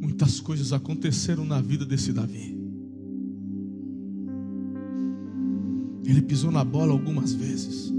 [0.00, 2.56] Muitas coisas aconteceram na vida desse Davi.
[6.06, 7.93] Ele pisou na bola algumas vezes.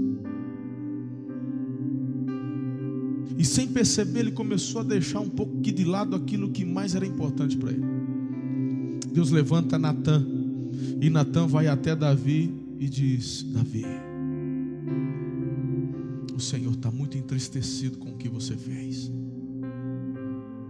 [3.46, 7.56] Sem perceber, ele começou a deixar um pouco de lado aquilo que mais era importante
[7.56, 7.84] para ele.
[9.12, 10.26] Deus levanta Natan.
[11.00, 13.86] E Natan vai até Davi e diz: Davi,
[16.34, 19.10] o Senhor está muito entristecido com o que você fez.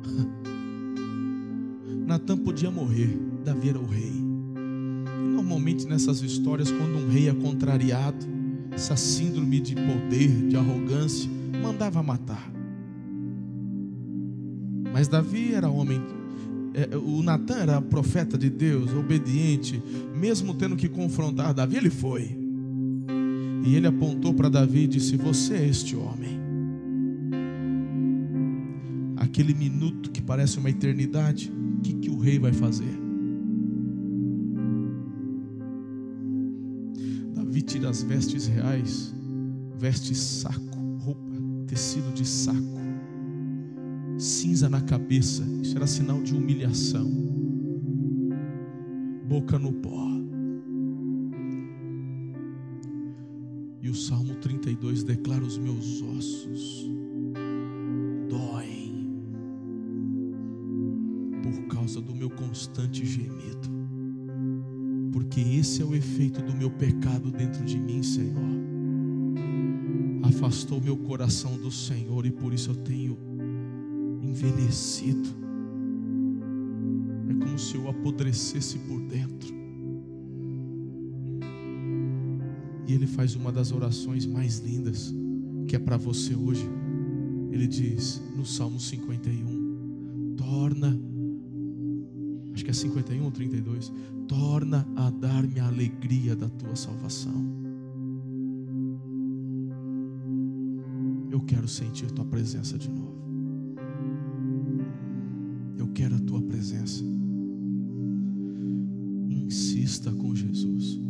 [2.06, 4.12] Natan podia morrer, Davi era o rei.
[4.12, 8.24] E normalmente nessas histórias, quando um rei é contrariado,
[8.70, 11.28] essa síndrome de poder, de arrogância,
[11.62, 12.55] mandava matar.
[14.96, 16.00] Mas Davi era homem,
[16.72, 19.82] é, o Natan era profeta de Deus, obediente,
[20.14, 22.34] mesmo tendo que confrontar Davi, ele foi.
[23.62, 26.40] E ele apontou para Davi e disse: Você é este homem.
[29.18, 32.98] Aquele minuto que parece uma eternidade, o que, que o rei vai fazer?
[37.34, 39.14] Davi tira as vestes reais,
[39.78, 41.34] veste saco, roupa,
[41.66, 42.75] tecido de saco,
[44.18, 47.10] cinza na cabeça, isso era sinal de humilhação,
[49.28, 50.06] boca no pó.
[53.82, 56.90] E o Salmo 32 declara: Os meus ossos
[58.28, 59.20] doem
[61.42, 63.68] por causa do meu constante gemido,
[65.12, 68.56] porque esse é o efeito do meu pecado dentro de mim, Senhor.
[70.22, 73.35] Afastou meu coração do Senhor e por isso eu tenho
[74.36, 75.28] envelhecido.
[77.28, 79.54] É como se eu apodrecesse por dentro.
[82.86, 85.12] E ele faz uma das orações mais lindas,
[85.66, 86.68] que é para você hoje.
[87.50, 91.00] Ele diz no Salmo 51: Torna,
[92.52, 93.92] acho que é 51 ou 32,
[94.28, 97.56] torna a dar-me a alegria da tua salvação.
[101.30, 103.25] Eu quero sentir tua presença de novo.
[105.96, 107.02] Quero a tua presença.
[109.30, 111.00] Insista com Jesus.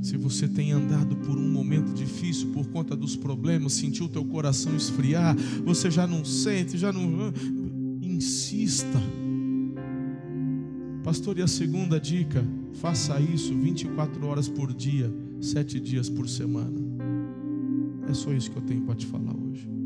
[0.00, 4.24] Se você tem andado por um momento difícil por conta dos problemas, sentiu o teu
[4.24, 7.30] coração esfriar, você já não sente, já não.
[8.00, 8.98] Insista.
[11.04, 12.42] Pastor, e a segunda dica?
[12.72, 16.80] Faça isso 24 horas por dia, sete dias por semana.
[18.08, 19.79] É só isso que eu tenho para te falar hoje.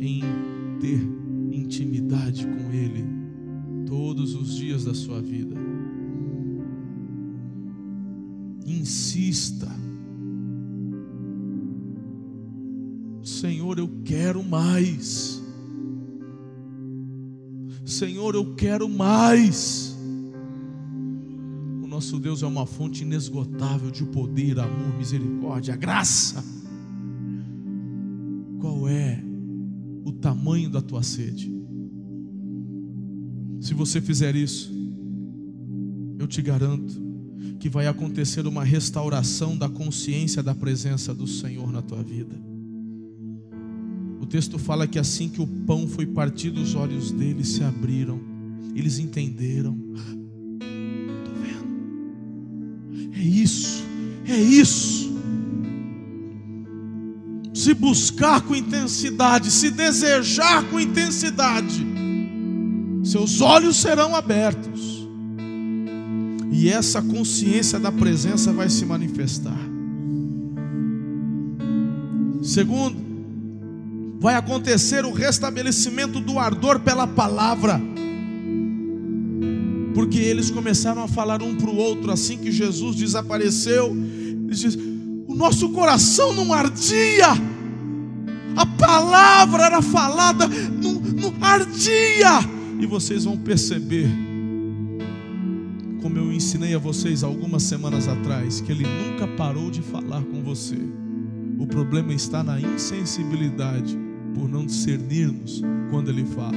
[0.00, 0.22] Em
[0.80, 1.00] ter
[1.52, 3.04] intimidade com Ele
[3.86, 5.54] todos os dias da sua vida.
[8.66, 9.68] Insista.
[13.22, 15.42] Senhor, eu quero mais.
[17.84, 19.96] Senhor, eu quero mais.
[21.82, 26.44] O nosso Deus é uma fonte inesgotável de poder, amor, misericórdia, graça.
[30.20, 31.52] Tamanho da tua sede?
[33.60, 34.72] Se você fizer isso,
[36.18, 37.08] eu te garanto
[37.58, 42.34] que vai acontecer uma restauração da consciência da presença do Senhor na tua vida.
[44.20, 48.20] O texto fala que assim que o pão foi partido, os olhos deles se abriram,
[48.74, 49.76] eles entenderam.
[51.16, 53.14] Estou vendo?
[53.14, 53.82] É isso,
[54.26, 54.97] é isso.
[57.68, 61.86] Se buscar com intensidade, se desejar com intensidade,
[63.04, 65.06] seus olhos serão abertos,
[66.50, 69.60] e essa consciência da presença vai se manifestar.
[72.42, 72.96] Segundo,
[74.18, 77.78] vai acontecer o restabelecimento do ardor pela palavra,
[79.92, 83.94] porque eles começaram a falar um para o outro assim que Jesus desapareceu.
[84.46, 84.80] Eles dizem,
[85.28, 87.57] o nosso coração não ardia,
[88.58, 94.08] a palavra era falada, não, não ardia e vocês vão perceber,
[96.00, 100.42] como eu ensinei a vocês algumas semanas atrás, que Ele nunca parou de falar com
[100.42, 100.78] você.
[101.58, 103.98] O problema está na insensibilidade
[104.32, 106.56] por não discernirmos quando Ele fala.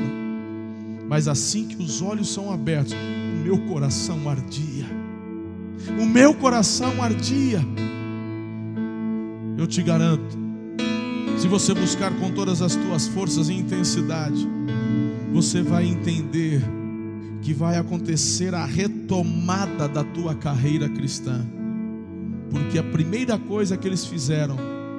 [1.10, 4.86] Mas assim que os olhos são abertos, o meu coração ardia.
[5.99, 7.66] O meu coração ardia.
[9.58, 10.38] Eu te garanto,
[11.42, 14.48] se você buscar com todas as tuas forças e intensidade,
[15.34, 16.62] você vai entender
[17.42, 21.44] que vai acontecer a retomada da tua carreira cristã.
[22.52, 24.56] Porque a primeira coisa que eles fizeram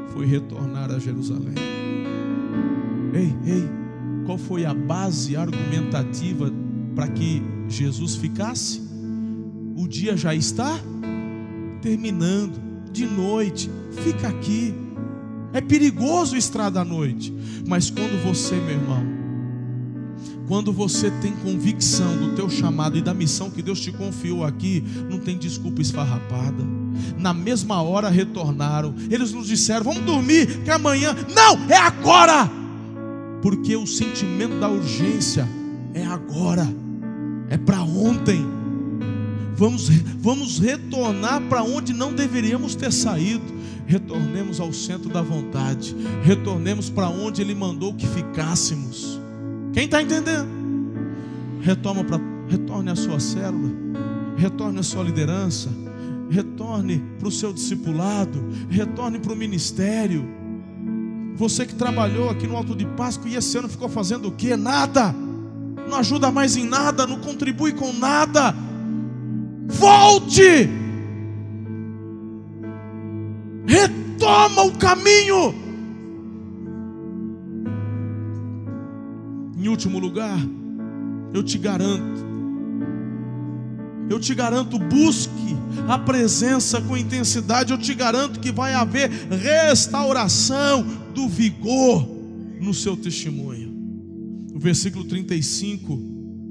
[0.08, 1.54] foi retornar a Jerusalém.
[3.14, 3.68] Ei, ei,
[4.26, 6.52] qual foi a base argumentativa
[6.96, 8.82] para que Jesus ficasse?
[9.76, 10.76] O dia já está
[11.80, 13.70] terminando, de noite,
[14.02, 14.81] fica aqui.
[15.52, 17.32] É perigoso estrada à noite,
[17.66, 19.22] mas quando você, meu irmão,
[20.48, 24.82] quando você tem convicção do teu chamado e da missão que Deus te confiou aqui,
[25.08, 26.62] não tem desculpa esfarrapada.
[27.18, 28.94] Na mesma hora retornaram.
[29.10, 31.14] Eles nos disseram: "Vamos dormir, que amanhã".
[31.34, 32.50] Não, é agora.
[33.40, 35.48] Porque o sentimento da urgência
[35.94, 36.68] é agora.
[37.48, 38.44] É para ontem.
[39.56, 39.88] Vamos,
[40.18, 43.44] vamos retornar para onde não deveríamos ter saído.
[43.86, 45.94] Retornemos ao centro da vontade.
[46.22, 49.20] Retornemos para onde Ele mandou que ficássemos.
[49.72, 50.48] Quem está entendendo?
[51.60, 53.70] Retoma pra, retorne à sua célula,
[54.36, 55.70] retorne à sua liderança,
[56.28, 60.26] retorne para o seu discipulado, retorne para o ministério.
[61.36, 64.54] Você que trabalhou aqui no Alto de Páscoa e esse ano ficou fazendo o que?
[64.56, 65.14] Nada,
[65.88, 68.54] não ajuda mais em nada, não contribui com nada.
[69.68, 70.68] Volte,
[73.66, 75.54] retoma o caminho.
[79.58, 80.38] Em último lugar,
[81.32, 82.24] eu te garanto,
[84.10, 85.56] eu te garanto, busque
[85.88, 90.84] a presença com intensidade, eu te garanto que vai haver restauração
[91.14, 92.08] do vigor
[92.60, 93.72] no seu testemunho.
[94.54, 95.98] O versículo 35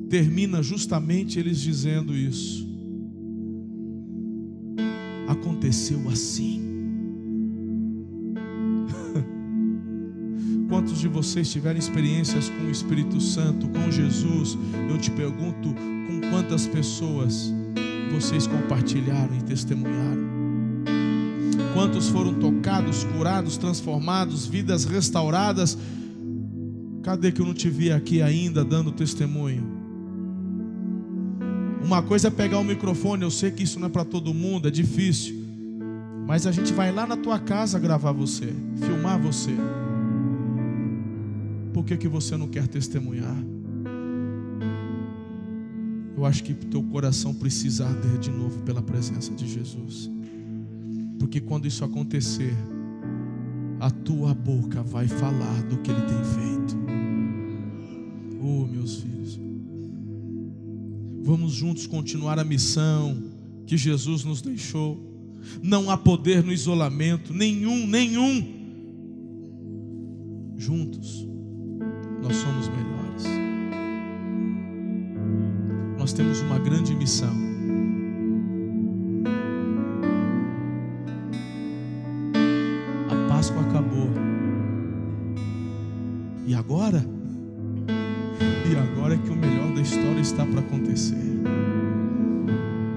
[0.10, 2.68] termina justamente eles dizendo isso.
[5.28, 6.71] Aconteceu assim.
[10.72, 14.58] Quantos de vocês tiveram experiências com o Espírito Santo, com Jesus?
[14.90, 17.54] Eu te pergunto, com quantas pessoas
[18.10, 20.32] vocês compartilharam e testemunharam?
[21.74, 25.78] Quantos foram tocados, curados, transformados, vidas restauradas?
[27.04, 29.68] Cadê que eu não te vi aqui ainda dando testemunho?
[31.84, 34.70] Uma coisa é pegar o microfone, eu sei que isso não é para todo mundo,
[34.70, 35.36] é difícil.
[36.26, 39.52] Mas a gente vai lá na tua casa gravar você, filmar você.
[41.74, 43.38] Por que, que você não quer testemunhar?
[46.16, 50.10] Eu acho que teu coração precisa arder de novo pela presença de Jesus.
[51.18, 52.54] Porque quando isso acontecer,
[53.80, 56.78] a tua boca vai falar do que ele tem feito.
[58.44, 59.40] Oh, meus filhos.
[61.24, 63.24] Vamos juntos continuar a missão
[63.66, 65.00] que Jesus nos deixou.
[65.64, 68.60] Não há poder no isolamento, nenhum, nenhum.
[70.58, 71.31] Juntos
[72.22, 73.26] nós somos melhores.
[75.98, 77.34] Nós temos uma grande missão.
[83.10, 84.10] A Páscoa acabou.
[86.46, 87.04] E agora?
[88.70, 91.42] E agora é que o melhor da história está para acontecer.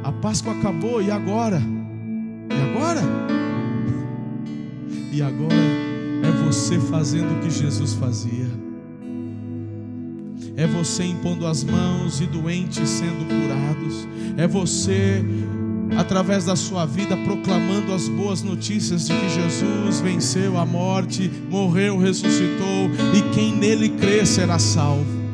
[0.02, 1.60] A Páscoa acabou e agora?
[2.50, 3.00] E agora?
[5.12, 8.73] E agora é você fazendo o que Jesus fazia
[10.56, 15.24] é você impondo as mãos e doentes sendo curados, é você,
[15.96, 21.98] através da sua vida, proclamando as boas notícias de que Jesus venceu a morte, morreu,
[21.98, 25.24] ressuscitou e quem nele crê será salvo.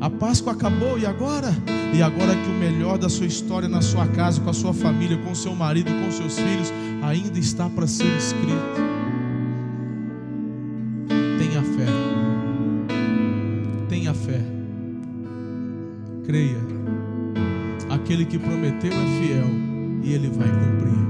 [0.00, 1.54] A Páscoa acabou e agora?
[1.92, 5.16] E agora que o melhor da sua história na sua casa, com a sua família,
[5.18, 9.05] com seu marido, com seus filhos, ainda está para ser escrito.
[18.28, 19.46] Que prometeu é fiel
[20.02, 21.05] e ele vai cumprir.